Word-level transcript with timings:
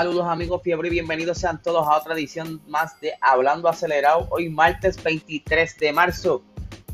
Saludos 0.00 0.28
amigos 0.28 0.62
fiebre 0.62 0.88
y 0.88 0.92
bienvenidos 0.92 1.36
sean 1.36 1.60
todos 1.60 1.86
a 1.86 1.98
otra 1.98 2.14
edición 2.14 2.62
más 2.66 2.98
de 3.02 3.12
Hablando 3.20 3.68
Acelerado. 3.68 4.28
Hoy 4.30 4.48
martes 4.48 4.96
23 5.02 5.76
de 5.76 5.92
marzo 5.92 6.42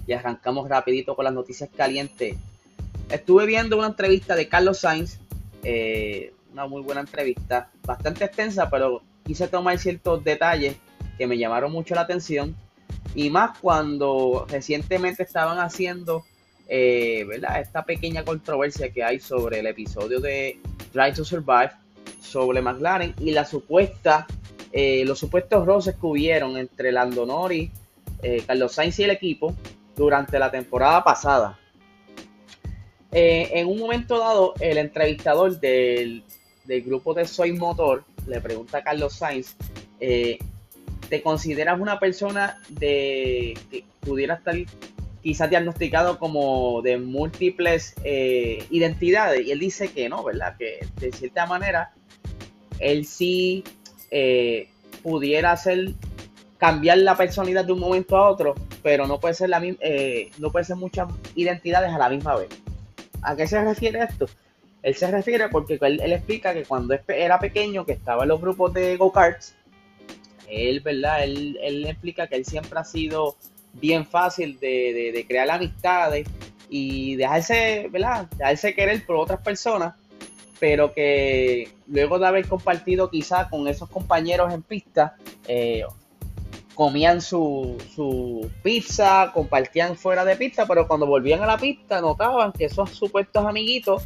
y 0.09 0.13
arrancamos 0.13 0.69
rapidito 0.69 1.15
con 1.15 1.25
las 1.25 1.33
noticias 1.33 1.71
calientes. 1.71 2.35
Estuve 3.09 3.47
viendo 3.47 3.79
una 3.79 3.87
entrevista 3.87 4.35
de 4.35 4.49
Carlos 4.49 4.81
Sainz, 4.81 5.21
eh, 5.63 6.35
una 6.53 6.67
muy 6.67 6.83
buena 6.83 7.01
entrevista, 7.01 7.71
bastante 7.85 8.25
extensa, 8.25 8.69
pero 8.69 9.03
quise 9.25 9.47
tomar 9.47 9.79
ciertos 9.79 10.25
detalles 10.25 10.75
que 11.17 11.29
me 11.29 11.39
llamaron 11.39 11.71
mucho 11.71 11.95
la 11.95 12.01
atención 12.01 12.57
y 13.15 13.31
más 13.31 13.57
cuando 13.61 14.49
recientemente 14.51 15.23
estaban 15.23 15.61
haciendo 15.61 16.25
eh, 16.67 17.25
¿verdad? 17.29 17.61
esta 17.61 17.85
pequeña 17.85 18.25
controversia 18.25 18.91
que 18.91 19.05
hay 19.05 19.21
sobre 19.21 19.61
el 19.61 19.69
episodio 19.69 20.19
de 20.19 20.59
Try 20.93 21.15
to 21.15 21.25
Survive 21.25 21.86
sobre 22.21 22.61
McLaren 22.61 23.15
y 23.21 23.31
la 23.31 23.45
supuesta, 23.45 24.27
eh, 24.73 25.05
los 25.07 25.19
supuestos 25.19 25.65
roces 25.65 25.95
que 25.95 26.07
hubieron 26.07 26.57
entre 26.57 26.93
Lando 26.93 27.25
Norris, 27.25 27.71
eh, 28.23 28.43
Carlos 28.47 28.73
Sainz 28.73 28.99
y 28.99 29.05
el 29.05 29.11
equipo 29.11 29.55
durante 29.97 30.39
la 30.39 30.51
temporada 30.51 31.03
pasada. 31.03 31.59
Eh, 33.13 33.51
en 33.55 33.69
un 33.69 33.79
momento 33.79 34.19
dado, 34.19 34.55
el 34.61 34.79
entrevistador 34.79 35.59
del, 35.59 36.25
grupo 36.85 37.15
de 37.15 37.27
Soy 37.27 37.53
Motor 37.53 38.05
le 38.27 38.41
pregunta 38.41 38.79
a 38.79 38.83
Carlos 38.83 39.15
Sainz, 39.15 39.57
¿te 39.99 41.23
consideras 41.23 41.81
una 41.81 42.01
persona 42.01 42.61
de 42.69 43.57
que 43.71 43.85
pudiera 44.01 44.35
estar 44.35 44.57
quizás 45.23 45.49
diagnosticado 45.49 46.19
como 46.19 46.83
de 46.83 46.99
múltiples 46.99 47.95
identidades? 48.05 49.47
Y 49.47 49.53
él 49.53 49.61
dice 49.61 49.89
que 49.93 50.09
no, 50.09 50.25
¿verdad? 50.25 50.57
Que 50.59 50.81
de 50.99 51.13
cierta 51.13 51.47
manera 51.47 51.93
él 52.79 53.07
sí 53.07 53.65
eh, 54.11 54.69
pudiera 55.03 55.53
hacer 55.53 55.95
cambiar 56.59 56.99
la 56.99 57.17
personalidad 57.17 57.65
de 57.65 57.73
un 57.73 57.81
momento 57.81 58.17
a 58.17 58.29
otro, 58.29 58.55
pero 58.83 59.07
no 59.07 59.21
puede 59.21 59.35
ser 59.35 59.51
la 59.51 59.61
eh, 59.63 60.31
no 60.39 60.51
puede 60.51 60.65
ser 60.65 60.77
muchas 60.77 61.09
identidades 61.35 61.93
a 61.93 61.99
la 61.99 62.09
misma 62.09 62.37
vez. 62.37 62.49
¿A 63.23 63.37
qué 63.37 63.47
se 63.47 63.63
refiere 63.63 64.03
esto? 64.03 64.27
Él 64.83 64.95
se 64.95 65.11
refiere 65.11 65.49
porque 65.49 65.79
él, 65.81 66.13
explica 66.13 66.55
que 66.55 66.65
cuando 66.65 66.97
era 67.09 67.41
pequeño, 67.41 67.85
que 67.85 67.93
estaba 67.93 68.23
en 68.23 68.29
los 68.29 68.41
grupos 68.41 68.73
de 68.73 68.97
go-karts, 68.97 69.55
él, 70.49 70.81
¿verdad? 70.81 71.25
Él, 71.25 71.85
explica 71.87 72.29
que 72.29 72.37
él 72.37 72.45
siempre 72.45 72.79
ha 72.79 72.85
sido 72.85 73.37
bien 73.73 74.07
fácil 74.07 74.59
de, 74.61 75.13
de 75.13 75.27
crear 75.27 75.51
amistades 75.51 76.29
y 76.69 77.17
dejarse, 77.17 77.89
¿verdad? 77.91 78.29
Dejarse 78.37 78.75
querer 78.75 79.05
por 79.05 79.17
otras 79.17 79.41
personas 79.41 79.95
pero 80.59 80.93
que 80.93 81.71
luego 81.87 82.19
de 82.19 82.27
haber 82.27 82.49
compartido 82.49 83.11
quizá 83.11 83.49
con 83.49 83.69
esos 83.69 83.89
compañeros 83.89 84.53
en 84.53 84.63
pista, 84.63 85.17
eh, 85.47 85.85
comían 86.75 87.23
su, 87.23 87.79
su, 87.95 88.51
pizza, 88.63 89.31
compartían 89.33 89.97
fuera 89.97 90.25
de 90.25 90.37
pista, 90.37 90.67
pero 90.67 90.87
cuando 90.87 91.07
volvían 91.07 91.43
a 91.43 91.47
la 91.47 91.57
pista 91.57 92.01
notaban 92.01 92.53
que 92.53 92.67
esos 92.67 92.91
supuestos 92.91 93.47
amiguitos 93.47 94.05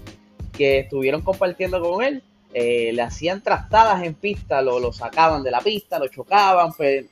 que 0.52 0.80
estuvieron 0.80 1.22
compartiendo 1.22 1.80
con 1.80 2.04
él, 2.04 2.22
eh, 2.52 2.92
le 2.92 3.02
hacían 3.02 3.42
trastadas 3.42 4.02
en 4.04 4.14
pista, 4.14 4.62
lo, 4.62 4.78
lo, 4.80 4.92
sacaban 4.92 5.42
de 5.42 5.50
la 5.50 5.60
pista, 5.60 5.98
lo 5.98 6.08
chocaban, 6.08 6.72
pues 6.72 7.06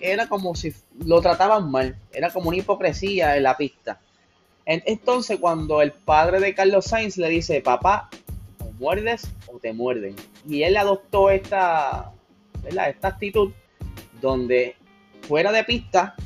era 0.00 0.28
como 0.28 0.54
si 0.54 0.74
lo 1.04 1.20
trataban 1.20 1.70
mal, 1.70 1.96
era 2.12 2.30
como 2.30 2.48
una 2.48 2.58
hipocresía 2.58 3.36
en 3.36 3.44
la 3.44 3.56
pista. 3.56 4.00
Entonces 4.64 5.38
cuando 5.40 5.82
el 5.82 5.92
padre 5.92 6.40
de 6.40 6.54
Carlos 6.54 6.86
Sainz 6.86 7.16
le 7.16 7.28
dice, 7.28 7.60
papá, 7.60 8.08
muerdes 8.82 9.32
o 9.46 9.58
te 9.58 9.72
muerden. 9.72 10.16
Y 10.46 10.64
él 10.64 10.76
adoptó 10.76 11.30
esta, 11.30 12.12
esta 12.64 13.08
actitud 13.08 13.52
donde 14.20 14.74
fuera 15.22 15.52
de 15.52 15.62
pista, 15.62 16.16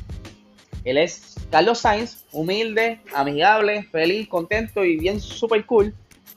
él 0.83 0.97
es 0.97 1.35
Carlos 1.51 1.79
Sainz, 1.79 2.25
humilde, 2.31 2.99
amigable, 3.13 3.83
feliz, 3.91 4.27
contento 4.27 4.83
y 4.83 4.97
bien 4.97 5.19
super 5.21 5.65
cool, 5.67 5.93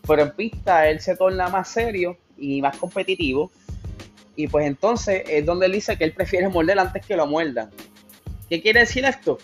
pero 0.06 0.22
en 0.22 0.32
pista 0.32 0.88
él 0.88 1.00
se 1.00 1.16
torna 1.16 1.48
más 1.48 1.68
serio 1.68 2.18
y 2.36 2.60
más 2.60 2.76
competitivo. 2.76 3.50
Y 4.36 4.46
pues 4.46 4.66
entonces 4.66 5.22
es 5.26 5.44
donde 5.46 5.66
él 5.66 5.72
dice 5.72 5.96
que 5.96 6.04
él 6.04 6.12
prefiere 6.12 6.48
morder 6.48 6.78
antes 6.78 7.04
que 7.04 7.16
lo 7.16 7.26
muerdan. 7.26 7.70
¿Qué 8.48 8.60
quiere 8.60 8.80
decir 8.80 9.04
esto? 9.04 9.38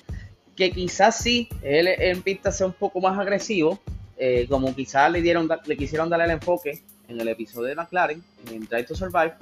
Que 0.54 0.70
quizás 0.70 1.16
sí, 1.18 1.48
él 1.62 1.88
en 1.88 2.22
pista 2.22 2.52
sea 2.52 2.66
un 2.66 2.72
poco 2.72 3.00
más 3.00 3.18
agresivo, 3.18 3.80
eh, 4.16 4.46
como 4.48 4.74
quizás 4.74 5.10
le 5.10 5.20
dieron 5.22 5.48
le 5.66 5.76
quisieron 5.76 6.08
darle 6.08 6.26
el 6.26 6.30
enfoque 6.32 6.82
en 7.08 7.20
el 7.20 7.28
episodio 7.28 7.68
de 7.68 7.74
McLaren, 7.74 8.22
en 8.50 8.60
Drive 8.66 8.84
to 8.84 8.94
Survive, 8.94 9.34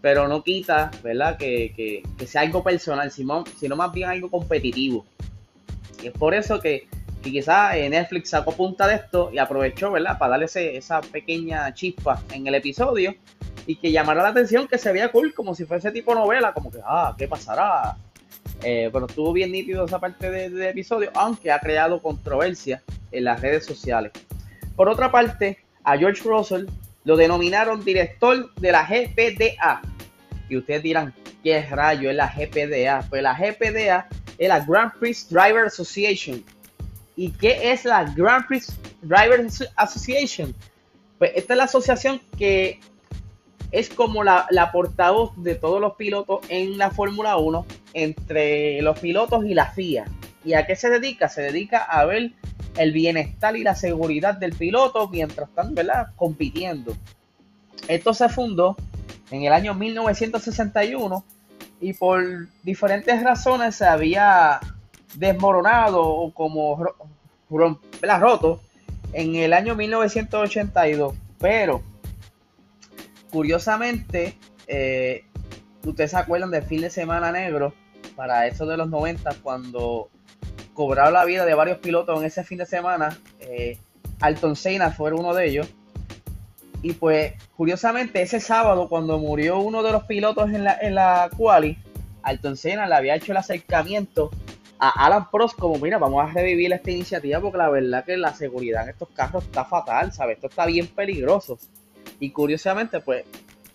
pero 0.00 0.28
no 0.28 0.42
quita, 0.42 0.90
¿verdad? 1.02 1.36
Que, 1.36 2.02
sea 2.26 2.42
algo 2.42 2.62
personal, 2.62 3.10
sino, 3.10 3.44
sino, 3.58 3.76
más 3.76 3.92
bien 3.92 4.08
algo 4.08 4.30
competitivo. 4.30 5.04
Y 6.02 6.08
es 6.08 6.12
por 6.12 6.34
eso 6.34 6.60
que, 6.60 6.88
que 7.22 7.30
quizás 7.30 7.76
eh, 7.76 7.88
Netflix 7.88 8.30
sacó 8.30 8.52
punta 8.52 8.86
de 8.86 8.96
esto 8.96 9.30
y 9.32 9.38
aprovechó, 9.38 9.92
¿verdad? 9.92 10.18
Para 10.18 10.38
darle 10.38 10.46
esa 10.76 11.00
pequeña 11.00 11.72
chispa 11.74 12.22
en 12.32 12.46
el 12.46 12.54
episodio 12.54 13.14
y 13.66 13.76
que 13.76 13.92
llamara 13.92 14.22
la 14.22 14.30
atención 14.30 14.66
que 14.66 14.78
se 14.78 14.92
veía 14.92 15.12
cool, 15.12 15.34
como 15.34 15.54
si 15.54 15.64
fuese 15.64 15.90
tipo 15.92 16.14
novela, 16.14 16.52
como 16.52 16.70
que, 16.70 16.78
ah, 16.84 17.14
¿qué 17.16 17.28
pasará? 17.28 17.96
Eh, 18.62 18.90
pero 18.92 19.06
estuvo 19.06 19.32
bien 19.32 19.52
nítido 19.52 19.84
esa 19.84 19.98
parte 19.98 20.30
del 20.30 20.60
episodio, 20.62 21.10
aunque 21.14 21.50
ha 21.50 21.58
creado 21.58 22.02
controversia 22.02 22.82
en 23.10 23.24
las 23.24 23.40
redes 23.40 23.64
sociales. 23.64 24.12
Por 24.76 24.88
otra 24.88 25.10
parte, 25.10 25.58
a 25.84 25.96
George 25.96 26.22
Russell 26.24 26.66
lo 27.04 27.16
denominaron 27.16 27.84
director 27.84 28.54
de 28.54 28.72
la 28.72 28.86
GPDA. 28.86 29.82
Y 30.48 30.56
ustedes 30.56 30.82
dirán, 30.82 31.14
¿qué 31.42 31.62
rayo 31.62 32.10
es 32.10 32.16
la 32.16 32.28
GPDA? 32.28 33.06
Pues 33.08 33.22
la 33.22 33.34
GPDA 33.34 34.08
es 34.38 34.48
la 34.48 34.60
Grand 34.60 34.92
Prix 34.98 35.28
Driver 35.30 35.66
Association. 35.66 36.44
¿Y 37.16 37.30
qué 37.32 37.72
es 37.72 37.84
la 37.84 38.04
Grand 38.04 38.46
Prix 38.46 38.78
Driver 39.02 39.46
Association? 39.76 40.54
Pues 41.18 41.32
esta 41.34 41.54
es 41.54 41.58
la 41.58 41.64
asociación 41.64 42.20
que 42.38 42.80
es 43.72 43.88
como 43.88 44.24
la, 44.24 44.46
la 44.50 44.72
portavoz 44.72 45.32
de 45.36 45.54
todos 45.54 45.80
los 45.80 45.94
pilotos 45.94 46.40
en 46.48 46.78
la 46.78 46.90
Fórmula 46.90 47.36
1 47.36 47.66
entre 47.94 48.82
los 48.82 48.98
pilotos 48.98 49.44
y 49.44 49.54
la 49.54 49.66
FIA. 49.66 50.06
¿Y 50.44 50.54
a 50.54 50.66
qué 50.66 50.76
se 50.76 50.88
dedica? 50.88 51.28
Se 51.28 51.42
dedica 51.42 51.78
a 51.78 52.04
ver 52.04 52.32
el 52.76 52.92
bienestar 52.92 53.56
y 53.56 53.62
la 53.62 53.74
seguridad 53.74 54.34
del 54.34 54.52
piloto 54.52 55.08
mientras 55.08 55.48
están 55.48 55.74
¿verdad? 55.74 56.08
compitiendo. 56.16 56.96
Esto 57.88 58.14
se 58.14 58.28
fundó 58.28 58.76
en 59.30 59.44
el 59.44 59.52
año 59.52 59.74
1961 59.74 61.24
y 61.80 61.92
por 61.94 62.48
diferentes 62.62 63.22
razones 63.22 63.76
se 63.76 63.86
había 63.86 64.60
desmoronado 65.14 66.06
o 66.06 66.32
como 66.32 66.84
roto 68.00 68.60
en 69.12 69.34
el 69.36 69.52
año 69.52 69.74
1982. 69.74 71.14
Pero 71.38 71.82
curiosamente, 73.30 74.36
eh, 74.66 75.24
ustedes 75.84 76.10
se 76.10 76.16
acuerdan 76.16 76.50
del 76.50 76.62
fin 76.62 76.80
de 76.80 76.90
semana 76.90 77.32
negro 77.32 77.74
para 78.16 78.46
eso 78.46 78.66
de 78.66 78.76
los 78.76 78.88
90 78.88 79.34
cuando 79.42 80.10
cobraron 80.74 81.14
la 81.14 81.24
vida 81.24 81.44
de 81.44 81.54
varios 81.54 81.78
pilotos 81.78 82.18
en 82.18 82.26
ese 82.26 82.44
fin 82.44 82.58
de 82.58 82.66
semana. 82.66 83.18
Eh, 83.40 83.78
Alton 84.20 84.56
Senna 84.56 84.90
fue 84.90 85.12
uno 85.12 85.34
de 85.34 85.46
ellos. 85.48 85.68
Y 86.82 86.94
pues, 86.94 87.34
curiosamente, 87.56 88.22
ese 88.22 88.40
sábado, 88.40 88.88
cuando 88.88 89.18
murió 89.18 89.58
uno 89.58 89.82
de 89.82 89.92
los 89.92 90.04
pilotos 90.04 90.50
en 90.50 90.64
la, 90.64 90.78
en 90.80 90.94
la 90.94 91.28
quali, 91.36 91.76
Alton 92.22 92.56
Senna 92.56 92.86
le 92.86 92.94
había 92.94 93.16
hecho 93.16 93.32
el 93.32 93.38
acercamiento 93.38 94.30
a 94.78 95.06
Alan 95.06 95.30
Prost 95.30 95.58
como, 95.58 95.78
mira, 95.78 95.98
vamos 95.98 96.24
a 96.24 96.32
revivir 96.32 96.72
esta 96.72 96.90
iniciativa 96.90 97.40
porque 97.40 97.58
la 97.58 97.68
verdad 97.68 98.04
que 98.04 98.16
la 98.16 98.34
seguridad 98.34 98.84
en 98.84 98.90
estos 98.90 99.10
carros 99.10 99.44
está 99.44 99.66
fatal, 99.66 100.12
¿sabes? 100.12 100.36
Esto 100.36 100.46
está 100.46 100.64
bien 100.64 100.86
peligroso. 100.86 101.58
Y 102.20 102.30
curiosamente, 102.30 103.00
pues, 103.00 103.24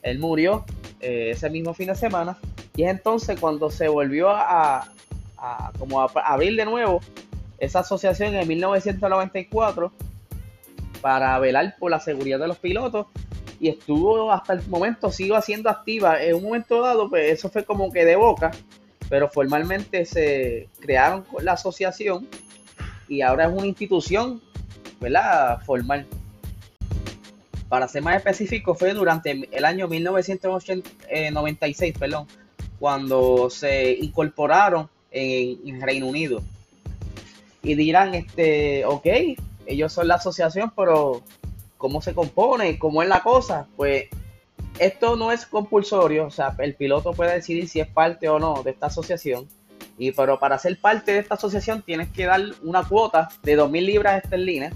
él 0.01 0.19
murió 0.19 0.63
eh, 1.01 1.31
ese 1.31 1.49
mismo 1.49 1.73
fin 1.73 1.87
de 1.87 1.95
semana. 1.95 2.37
Y 2.75 2.83
es 2.83 2.91
entonces 2.91 3.39
cuando 3.39 3.69
se 3.69 3.87
volvió 3.87 4.29
a, 4.29 4.87
como 5.77 6.01
a 6.01 6.11
abrir 6.23 6.55
de 6.55 6.65
nuevo 6.65 7.01
esa 7.57 7.79
asociación 7.79 8.35
en 8.35 8.47
1994 8.47 9.91
para 11.01 11.37
velar 11.39 11.75
por 11.79 11.91
la 11.91 11.99
seguridad 11.99 12.39
de 12.39 12.47
los 12.47 12.57
pilotos 12.57 13.07
y 13.59 13.69
estuvo 13.69 14.31
hasta 14.31 14.53
el 14.53 14.67
momento, 14.67 15.11
sigo 15.11 15.39
siendo 15.41 15.69
activa. 15.69 16.21
En 16.21 16.35
un 16.35 16.43
momento 16.43 16.81
dado, 16.81 17.09
pues 17.09 17.31
eso 17.31 17.49
fue 17.49 17.63
como 17.63 17.91
que 17.91 18.03
de 18.03 18.15
boca, 18.15 18.51
pero 19.09 19.29
formalmente 19.29 20.05
se 20.05 20.69
crearon 20.79 21.25
la 21.41 21.53
asociación 21.53 22.27
y 23.07 23.21
ahora 23.21 23.45
es 23.45 23.53
una 23.53 23.67
institución, 23.67 24.41
¿verdad? 24.99 25.61
Formal. 25.65 26.05
Para 27.69 27.87
ser 27.87 28.03
más 28.03 28.17
específico, 28.17 28.75
fue 28.75 28.93
durante 28.93 29.49
el 29.51 29.65
año 29.65 29.87
1996, 29.87 30.83
eh, 31.09 31.93
perdón, 31.97 32.27
cuando 32.79 33.49
se 33.49 33.93
incorporaron 33.93 34.89
en, 35.11 35.81
Reino 35.81 36.07
Unido. 36.07 36.41
Y 37.63 37.75
dirán, 37.75 38.13
este, 38.13 38.85
ok, 38.85 39.07
ellos 39.65 39.91
son 39.91 40.07
la 40.07 40.15
asociación, 40.15 40.71
pero 40.75 41.23
¿cómo 41.77 42.01
se 42.01 42.13
compone? 42.13 42.77
¿Cómo 42.77 43.01
es 43.01 43.09
la 43.09 43.23
cosa? 43.23 43.67
Pues 43.75 44.05
esto 44.79 45.15
no 45.15 45.31
es 45.31 45.45
compulsorio, 45.45 46.27
o 46.27 46.31
sea, 46.31 46.55
el 46.59 46.75
piloto 46.75 47.13
puede 47.13 47.33
decidir 47.33 47.67
si 47.67 47.79
es 47.79 47.87
parte 47.87 48.29
o 48.29 48.39
no 48.39 48.61
de 48.63 48.71
esta 48.71 48.87
asociación. 48.87 49.47
Y 49.97 50.11
pero 50.11 50.39
para 50.39 50.59
ser 50.59 50.77
parte 50.79 51.13
de 51.13 51.19
esta 51.19 51.35
asociación 51.35 51.81
tienes 51.81 52.09
que 52.09 52.25
dar 52.25 52.41
una 52.63 52.83
cuota 52.83 53.29
de 53.43 53.57
2.000 53.57 53.85
libras 53.85 54.23
esterlinas. 54.23 54.73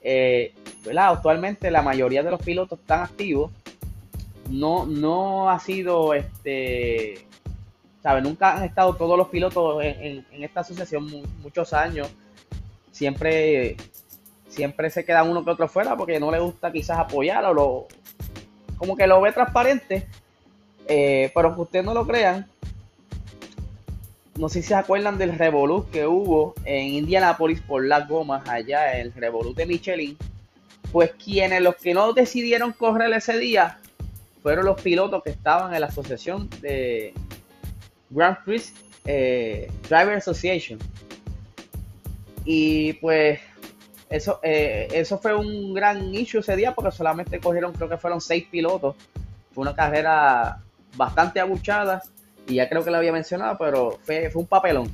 Eh, 0.00 0.54
Actualmente 0.96 1.70
la 1.70 1.82
mayoría 1.82 2.22
de 2.22 2.30
los 2.30 2.40
pilotos 2.40 2.78
están 2.78 3.02
activos. 3.02 3.50
No, 4.48 4.86
no 4.86 5.50
ha 5.50 5.58
sido 5.58 6.14
este. 6.14 7.26
¿sabe? 8.02 8.22
Nunca 8.22 8.56
han 8.56 8.64
estado 8.64 8.94
todos 8.94 9.18
los 9.18 9.28
pilotos 9.28 9.82
en, 9.84 10.24
esta 10.32 10.60
asociación 10.60 11.06
muchos 11.42 11.72
años. 11.72 12.08
Siempre, 12.92 13.76
siempre 14.48 14.90
se 14.90 15.04
queda 15.04 15.24
uno 15.24 15.44
que 15.44 15.50
otro 15.50 15.68
fuera 15.68 15.96
porque 15.96 16.18
no 16.18 16.30
le 16.30 16.38
gusta 16.38 16.72
quizás 16.72 16.98
apoyar 16.98 17.44
o 17.44 17.54
lo, 17.54 17.86
como 18.76 18.96
que 18.96 19.06
lo 19.06 19.20
ve 19.20 19.32
transparente. 19.32 20.06
Eh, 20.86 21.30
pero 21.34 21.54
que 21.54 21.60
ustedes 21.60 21.84
no 21.84 21.92
lo 21.92 22.06
crean, 22.06 22.46
no 24.38 24.48
sé 24.48 24.62
si 24.62 24.68
se 24.68 24.74
acuerdan 24.76 25.18
del 25.18 25.36
revolut 25.36 25.90
que 25.90 26.06
hubo 26.06 26.54
en 26.64 26.94
Indianapolis 26.94 27.60
por 27.60 27.84
las 27.84 28.08
gomas 28.08 28.48
allá, 28.48 28.98
el 28.98 29.12
revolut 29.12 29.56
de 29.56 29.66
Michelin. 29.66 30.16
Pues 30.92 31.12
quienes 31.22 31.60
los 31.62 31.76
que 31.76 31.94
no 31.94 32.12
decidieron 32.12 32.72
correr 32.72 33.12
ese 33.12 33.38
día 33.38 33.78
fueron 34.42 34.66
los 34.66 34.80
pilotos 34.80 35.22
que 35.22 35.30
estaban 35.30 35.74
en 35.74 35.80
la 35.80 35.88
asociación 35.88 36.48
de 36.60 37.12
Grand 38.10 38.38
Prix 38.44 38.72
eh, 39.04 39.70
Driver 39.88 40.14
Association. 40.14 40.78
Y 42.44 42.94
pues 42.94 43.40
eso, 44.08 44.40
eh, 44.42 44.88
eso 44.92 45.18
fue 45.18 45.34
un 45.34 45.74
gran 45.74 46.14
issue 46.14 46.40
ese 46.40 46.56
día 46.56 46.74
porque 46.74 46.92
solamente 46.92 47.40
cogieron, 47.40 47.72
creo 47.72 47.88
que 47.88 47.98
fueron 47.98 48.20
seis 48.20 48.46
pilotos. 48.50 48.96
Fue 49.52 49.62
una 49.62 49.74
carrera 49.74 50.62
bastante 50.96 51.40
abuchada 51.40 52.02
y 52.46 52.54
ya 52.54 52.68
creo 52.68 52.82
que 52.82 52.90
lo 52.90 52.96
había 52.96 53.12
mencionado, 53.12 53.58
pero 53.58 53.98
fue, 54.02 54.30
un 54.34 54.46
papelón. 54.46 54.90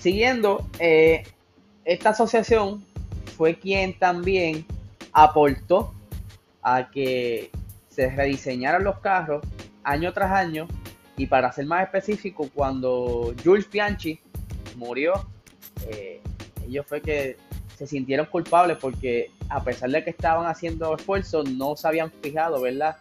Siguiendo, 0.00 0.66
eh, 0.78 1.24
esta 1.84 2.10
asociación 2.10 2.84
fue 3.38 3.56
quien 3.56 3.96
también 3.96 4.66
aportó 5.12 5.94
a 6.60 6.90
que 6.90 7.50
se 7.88 8.10
rediseñaran 8.10 8.82
los 8.82 8.98
carros 8.98 9.42
año 9.84 10.12
tras 10.12 10.32
año 10.32 10.66
y 11.16 11.26
para 11.26 11.52
ser 11.52 11.66
más 11.66 11.84
específico, 11.84 12.50
cuando 12.52 13.32
Jules 13.44 13.70
Bianchi 13.70 14.20
murió, 14.76 15.12
eh, 15.88 16.20
ellos 16.66 16.84
fue 16.86 17.00
que 17.00 17.36
se 17.76 17.86
sintieron 17.86 18.26
culpables 18.26 18.76
porque 18.78 19.30
a 19.48 19.62
pesar 19.62 19.90
de 19.90 20.02
que 20.02 20.10
estaban 20.10 20.46
haciendo 20.46 20.96
esfuerzos, 20.96 21.48
no 21.48 21.76
se 21.76 21.86
habían 21.86 22.10
fijado, 22.10 22.60
¿verdad? 22.60 22.96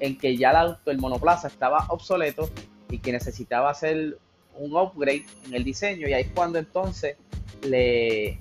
En 0.00 0.16
que 0.16 0.38
ya 0.38 0.50
el 0.50 0.56
auto, 0.56 0.90
el 0.90 0.98
monoplaza 0.98 1.48
estaba 1.48 1.86
obsoleto 1.90 2.50
y 2.90 2.98
que 2.98 3.12
necesitaba 3.12 3.70
hacer 3.70 4.18
un 4.56 4.74
upgrade 4.74 5.26
en 5.46 5.54
el 5.54 5.64
diseño 5.64 6.08
y 6.08 6.14
ahí 6.14 6.22
es 6.22 6.30
cuando 6.34 6.58
entonces 6.58 7.16
le, 7.62 8.38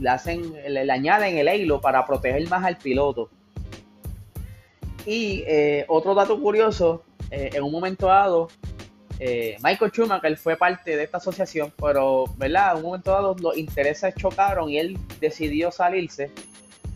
le 0.00 0.10
hacen, 0.10 0.52
le, 0.68 0.90
añaden 0.90 1.38
el 1.38 1.48
halo 1.48 1.80
para 1.80 2.04
proteger 2.04 2.48
más 2.48 2.64
al 2.64 2.76
piloto. 2.76 3.30
Y 5.04 5.44
eh, 5.46 5.84
otro 5.88 6.14
dato 6.14 6.40
curioso, 6.40 7.04
eh, 7.30 7.50
en 7.54 7.62
un 7.62 7.70
momento 7.70 8.06
dado, 8.06 8.48
eh, 9.18 9.56
Michael 9.62 9.92
Schumacher 9.92 10.36
fue 10.36 10.56
parte 10.56 10.96
de 10.96 11.04
esta 11.04 11.18
asociación, 11.18 11.72
pero 11.80 12.24
¿verdad? 12.36 12.72
en 12.72 12.78
un 12.78 12.82
momento 12.84 13.12
dado 13.12 13.36
los 13.40 13.56
intereses 13.56 14.14
chocaron 14.14 14.68
y 14.68 14.78
él 14.78 14.98
decidió 15.20 15.70
salirse, 15.70 16.30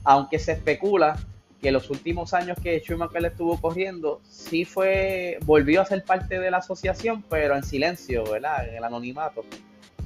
aunque 0.04 0.38
se 0.38 0.52
especula 0.52 1.16
que 1.62 1.70
los 1.70 1.88
últimos 1.90 2.34
años 2.34 2.58
que 2.62 2.80
Schumacher 2.80 3.24
estuvo 3.24 3.60
corriendo, 3.60 4.20
sí 4.28 4.64
fue, 4.64 5.38
volvió 5.44 5.82
a 5.82 5.84
ser 5.84 6.04
parte 6.04 6.38
de 6.38 6.50
la 6.50 6.58
asociación, 6.58 7.22
pero 7.28 7.54
en 7.54 7.62
silencio, 7.62 8.24
¿verdad? 8.24 8.68
En 8.68 8.76
el 8.76 8.84
anonimato 8.84 9.44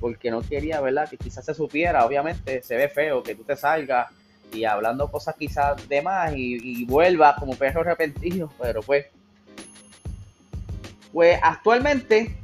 porque 0.00 0.30
no 0.30 0.42
quería, 0.42 0.80
¿verdad? 0.80 1.08
Que 1.08 1.16
quizás 1.16 1.44
se 1.44 1.54
supiera, 1.54 2.04
obviamente 2.04 2.62
se 2.62 2.76
ve 2.76 2.88
feo 2.88 3.22
que 3.22 3.34
tú 3.34 3.44
te 3.44 3.56
salgas 3.56 4.08
y 4.52 4.64
hablando 4.64 5.10
cosas 5.10 5.34
quizás 5.36 5.88
de 5.88 6.02
más 6.02 6.32
y, 6.36 6.84
vuelvas 6.84 7.38
como 7.38 7.56
perro 7.56 7.80
arrepentido, 7.80 8.50
pero 8.60 8.82
pues, 8.82 9.06
pues 11.12 11.38
actualmente 11.42 12.36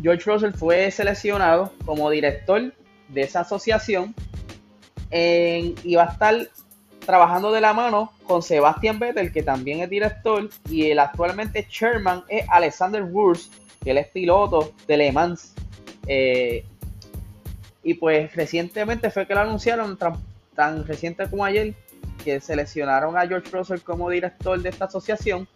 George 0.00 0.30
Russell 0.30 0.52
fue 0.52 0.90
seleccionado 0.90 1.72
como 1.84 2.10
director 2.10 2.72
de 3.08 3.20
esa 3.22 3.40
asociación 3.40 4.14
y 5.10 5.94
va 5.94 6.04
a 6.04 6.12
estar 6.12 6.48
trabajando 7.04 7.52
de 7.52 7.60
la 7.60 7.72
mano 7.74 8.12
con 8.24 8.42
Sebastian 8.42 8.98
Vettel, 8.98 9.32
que 9.32 9.42
también 9.42 9.80
es 9.80 9.90
director, 9.90 10.48
y 10.68 10.90
el 10.90 10.98
actualmente 10.98 11.66
chairman 11.68 12.22
es 12.28 12.46
Alexander 12.48 13.02
Wurz, 13.02 13.50
que 13.82 13.90
él 13.90 13.98
es 13.98 14.08
piloto 14.08 14.72
de 14.86 14.96
Le 14.96 15.12
Mans. 15.12 15.54
Eh, 16.06 16.64
y 17.82 17.94
pues 17.94 18.34
recientemente 18.34 19.10
fue 19.10 19.26
que 19.26 19.34
lo 19.34 19.40
anunciaron, 19.40 19.98
tan, 20.54 20.86
reciente 20.86 21.28
como 21.28 21.44
ayer, 21.44 21.74
que 22.24 22.40
seleccionaron 22.40 23.16
a 23.16 23.26
George 23.26 23.50
Russell 23.50 23.80
como 23.80 24.08
director 24.08 24.60
de 24.60 24.68
esta 24.68 24.84
asociación, 24.84 25.48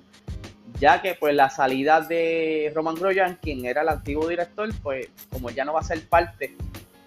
ya 0.80 1.00
que 1.00 1.14
pues 1.14 1.34
la 1.34 1.50
salida 1.50 2.00
de 2.00 2.72
Roman 2.74 2.96
Grosjean, 2.96 3.38
quien 3.40 3.64
era 3.64 3.82
el 3.82 3.88
antiguo 3.88 4.26
director, 4.26 4.68
pues 4.82 5.08
como 5.30 5.50
ya 5.50 5.64
no 5.64 5.74
va 5.74 5.80
a 5.80 5.84
ser 5.84 6.02
parte 6.08 6.56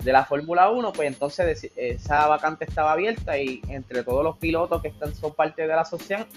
de 0.04 0.14
la 0.14 0.24
Fórmula 0.24 0.70
1, 0.70 0.94
pues 0.94 1.10
entonces 1.10 1.70
esa 1.76 2.28
vacante 2.28 2.64
estaba 2.64 2.94
abierta 2.94 3.38
y 3.38 3.62
entre 3.68 4.04
todos 4.04 4.24
los 4.24 4.38
pilotos 4.38 4.82
que 4.82 4.88
están, 4.88 5.14
son 5.14 5.34
parte 5.34 5.64
de 5.64 5.68
la, 5.68 5.86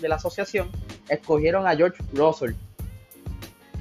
de 0.00 0.08
la 0.08 0.16
asociación, 0.16 0.68
escogieron 1.08 1.66
a 1.68 1.76
George 1.76 2.02
Russell. 2.12 2.54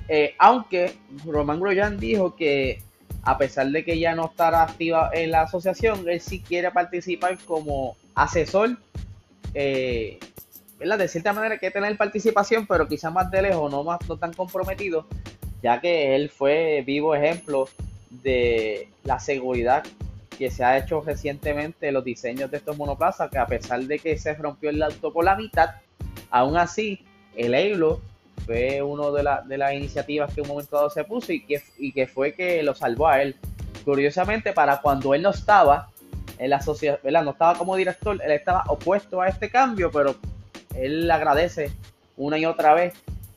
Eh, 0.08 0.36
aunque 0.38 0.98
Roman 1.26 1.60
Grosjean 1.60 2.00
dijo 2.00 2.36
que 2.36 2.84
a 3.24 3.38
pesar 3.38 3.68
de 3.68 3.84
que 3.84 4.00
ya 4.00 4.16
no 4.16 4.26
estará 4.26 4.64
activa 4.64 5.12
en 5.14 5.32
la 5.32 5.44
asociación, 5.44 6.08
él 6.10 6.20
sí 6.22 6.42
quiere 6.42 6.72
participar 6.72 7.38
como 7.46 7.96
asesor. 8.16 8.78
Eh, 9.54 10.20
De 10.80 11.08
cierta 11.08 11.32
manera 11.32 11.60
que 11.60 11.70
tener 11.70 11.96
participación, 11.98 12.66
pero 12.66 12.88
quizás 12.88 13.14
más 13.14 13.30
de 13.30 13.44
lejos, 13.44 13.72
no, 13.72 13.84
más, 13.84 14.00
no 14.10 14.18
tan 14.18 14.34
comprometido, 14.34 15.06
ya 15.62 15.80
que 15.80 16.16
él 16.16 16.30
fue 16.30 16.84
vivo 16.86 17.14
ejemplo 17.14 17.70
de 18.10 18.90
la 19.04 19.20
seguridad 19.20 19.84
que 20.40 20.50
se 20.50 20.64
ha 20.64 20.76
hecho 20.78 21.02
recientemente 21.02 21.90
en 21.90 21.94
los 21.94 22.04
diseños 22.04 22.50
de 22.50 22.58
estos 22.58 22.76
monoplazas, 22.76 23.30
que 23.30 23.38
a 23.38 23.46
pesar 23.46 23.82
de 23.84 24.00
que 24.00 24.18
se 24.18 24.34
rompió 24.34 24.72
el 24.72 24.82
auto 24.82 25.14
por 25.14 25.24
la 25.24 25.36
mitad, 25.36 25.70
aún 26.32 26.58
así 26.58 27.06
el 27.36 27.54
Halo 27.54 28.02
fue 28.52 28.82
una 28.82 29.10
de, 29.12 29.48
de 29.48 29.58
las 29.58 29.74
iniciativas 29.74 30.34
que 30.34 30.42
un 30.42 30.50
momento 30.50 30.76
dado 30.76 30.90
se 30.90 31.06
puso 31.06 31.32
y 31.32 31.46
que, 31.46 31.64
y 31.78 31.94
que 31.94 32.06
fue 32.06 32.34
que 32.34 32.62
lo 32.64 32.76
salvó 32.76 33.08
a 33.08 33.22
él. 33.22 33.38
Curiosamente, 33.86 34.52
para 34.52 34.82
cuando 34.82 35.14
él 35.14 35.22
no 35.22 35.30
estaba 35.30 35.90
en 36.38 36.50
la 36.50 36.62
sociedad, 36.62 37.00
no 37.02 37.32
estaba 37.32 37.58
como 37.58 37.78
director, 37.78 38.20
él 38.22 38.32
estaba 38.32 38.66
opuesto 38.68 39.22
a 39.22 39.30
este 39.30 39.50
cambio, 39.50 39.90
pero 39.90 40.16
él 40.76 41.10
agradece 41.10 41.72
una 42.18 42.38
y 42.38 42.46
otra 42.46 42.74
vez 42.74 42.94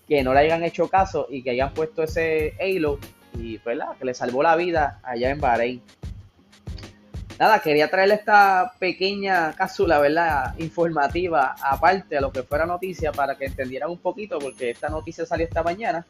que 0.08 0.24
no 0.24 0.34
le 0.34 0.40
hayan 0.40 0.64
hecho 0.64 0.88
caso 0.88 1.28
y 1.30 1.42
que 1.44 1.50
hayan 1.50 1.72
puesto 1.72 2.02
ese 2.02 2.54
Halo 2.60 2.98
y 3.38 3.58
¿verdad? 3.58 3.96
que 3.98 4.06
le 4.06 4.14
salvó 4.14 4.42
la 4.42 4.56
vida 4.56 5.00
allá 5.04 5.30
en 5.30 5.40
Bahrein 5.40 5.82
nada, 7.38 7.60
quería 7.60 7.90
traerle 7.90 8.14
esta 8.14 8.74
pequeña 8.78 9.52
cápsula, 9.54 9.98
¿verdad? 9.98 10.54
Informativa, 10.58 11.54
aparte 11.60 12.16
de 12.16 12.20
lo 12.20 12.32
que 12.32 12.42
fuera 12.42 12.66
noticia, 12.66 13.12
para 13.12 13.36
que 13.36 13.46
entendieran 13.46 13.90
un 13.90 13.98
poquito, 13.98 14.38
porque 14.38 14.70
esta 14.70 14.88
noticia 14.88 15.26
salió 15.26 15.46
esta 15.46 15.62
mañana. 15.62 16.06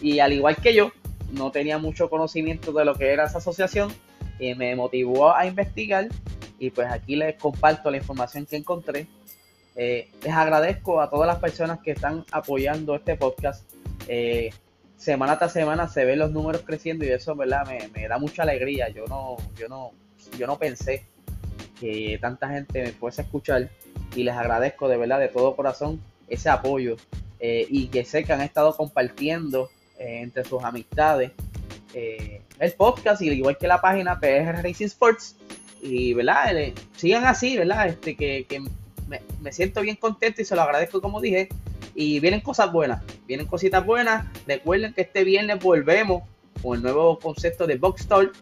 Y 0.00 0.18
al 0.18 0.32
igual 0.32 0.56
que 0.56 0.74
yo, 0.74 0.92
no 1.32 1.50
tenía 1.50 1.78
mucho 1.78 2.10
conocimiento 2.10 2.72
de 2.72 2.84
lo 2.84 2.94
que 2.94 3.12
era 3.12 3.24
esa 3.24 3.38
asociación, 3.38 3.92
y 4.38 4.54
me 4.54 4.74
motivó 4.76 5.34
a 5.34 5.46
investigar. 5.46 6.08
Y 6.58 6.70
pues 6.70 6.90
aquí 6.90 7.16
les 7.16 7.36
comparto 7.36 7.90
la 7.90 7.96
información 7.96 8.46
que 8.46 8.56
encontré. 8.56 9.06
Eh, 9.74 10.10
les 10.22 10.32
agradezco 10.32 11.00
a 11.00 11.08
todas 11.08 11.26
las 11.26 11.38
personas 11.38 11.80
que 11.80 11.92
están 11.92 12.24
apoyando 12.30 12.94
este 12.94 13.16
podcast. 13.16 13.64
Eh, 14.06 14.50
semana 14.96 15.38
tras 15.38 15.52
semana 15.52 15.88
se 15.88 16.04
ven 16.04 16.18
los 16.20 16.30
números 16.30 16.62
creciendo 16.64 17.04
y 17.04 17.08
eso, 17.08 17.34
¿verdad? 17.34 17.66
Me, 17.66 17.88
me 17.88 18.06
da 18.06 18.18
mucha 18.18 18.42
alegría. 18.42 18.88
Yo 18.90 19.06
no, 19.06 19.36
yo 19.56 19.68
no, 19.68 19.92
yo 20.38 20.46
no 20.46 20.58
pensé 20.58 21.04
que 21.78 22.18
tanta 22.20 22.48
gente 22.48 22.82
me 22.82 22.92
fuese 22.92 23.22
a 23.22 23.24
escuchar 23.24 23.68
y 24.14 24.22
les 24.22 24.34
agradezco 24.34 24.88
de 24.88 24.96
verdad 24.96 25.18
de 25.18 25.28
todo 25.28 25.56
corazón 25.56 26.00
ese 26.28 26.48
apoyo 26.48 26.96
eh, 27.40 27.66
y 27.68 27.88
que 27.88 28.04
sé 28.04 28.24
que 28.24 28.32
han 28.32 28.40
estado 28.40 28.76
compartiendo 28.76 29.68
eh, 29.98 30.20
entre 30.22 30.44
sus 30.44 30.62
amistades 30.62 31.32
eh, 31.94 32.40
el 32.58 32.72
podcast 32.72 33.20
y 33.22 33.30
igual 33.30 33.58
que 33.58 33.66
la 33.66 33.80
página 33.80 34.18
PR 34.20 34.62
Racing 34.62 34.86
Sports 34.86 35.36
y 35.82 36.14
verdad 36.14 36.54
sigan 36.96 37.24
así 37.24 37.56
verdad 37.56 37.88
este 37.88 38.16
que, 38.16 38.46
me, 39.08 39.20
me, 39.40 39.52
siento 39.52 39.80
bien 39.80 39.96
contento 39.96 40.40
y 40.40 40.44
se 40.44 40.54
lo 40.54 40.62
agradezco 40.62 41.02
como 41.02 41.20
dije 41.20 41.48
y 41.94 42.20
vienen 42.20 42.40
cosas 42.40 42.72
buenas 42.72 43.02
vienen 43.26 43.46
cositas 43.46 43.84
buenas 43.84 44.24
recuerden 44.46 44.92
que 44.94 45.02
este 45.02 45.24
viernes 45.24 45.58
volvemos 45.58 46.22
con 46.62 46.76
el 46.76 46.82
nuevo 46.82 47.18
concepto 47.18 47.66
de 47.66 47.76
Box 47.76 48.06
Talk 48.06 48.32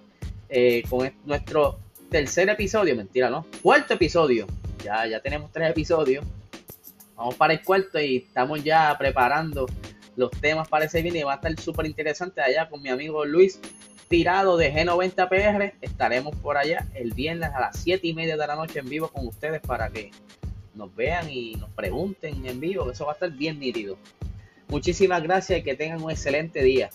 eh, 0.51 0.83
con 0.89 1.11
nuestro 1.25 1.79
tercer 2.11 2.49
episodio, 2.49 2.97
mentira, 2.97 3.31
¿no? 3.31 3.47
Cuarto 3.63 3.95
episodio. 3.95 4.47
Ya, 4.85 5.07
ya 5.07 5.21
tenemos 5.21 5.53
tres 5.53 5.71
episodios. 5.71 6.25
vamos 7.17 7.35
para 7.37 7.53
el 7.53 7.63
cuarto 7.63 8.01
y 8.01 8.19
estamos 8.19 8.63
ya 8.65 8.97
preparando 8.99 9.67
los 10.17 10.31
temas 10.33 10.69
para 10.69 10.85
ese 10.85 11.03
video 11.03 11.29
va 11.29 11.35
a 11.35 11.37
estar 11.37 11.59
súper 11.59 11.87
interesante 11.87 12.43
allá 12.43 12.69
con 12.69 12.83
mi 12.83 12.91
amigo 12.91 13.25
Luis 13.25 13.61
Tirado 14.09 14.57
de 14.57 14.73
G90PR. 14.73 15.75
Estaremos 15.81 16.35
por 16.37 16.57
allá 16.57 16.87
el 16.95 17.15
viernes 17.15 17.51
a 17.55 17.61
las 17.61 17.79
7 17.79 18.07
y 18.07 18.13
media 18.13 18.37
de 18.37 18.47
la 18.47 18.57
noche 18.57 18.81
en 18.81 18.89
vivo 18.89 19.09
con 19.09 19.27
ustedes 19.27 19.61
para 19.61 19.89
que 19.89 20.11
nos 20.75 20.95
vean 20.95 21.31
y 21.31 21.55
nos 21.55 21.71
pregunten 21.71 22.45
en 22.45 22.59
vivo, 22.59 22.91
eso 22.91 23.05
va 23.05 23.13
a 23.13 23.15
estar 23.15 23.31
bien 23.31 23.59
nítido. 23.59 23.97
Muchísimas 24.69 25.23
gracias 25.23 25.61
y 25.61 25.63
que 25.63 25.75
tengan 25.75 26.03
un 26.03 26.11
excelente 26.11 26.63
día. 26.63 26.91